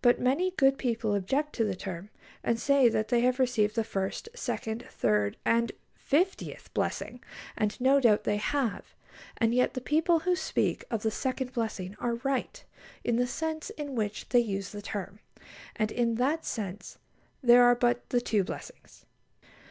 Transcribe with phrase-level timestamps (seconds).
[0.00, 2.08] But many good people object to the term,
[2.42, 7.22] and say that they have received the first, second, third, and fiftieth blessing;
[7.54, 8.94] and no doubt they have;
[9.36, 12.64] and yet the people who speak of "the second blessing" are right,
[13.04, 15.18] in the sense in which they use the term;
[15.76, 16.96] and in that sense
[17.42, 19.04] there are but the two blessings.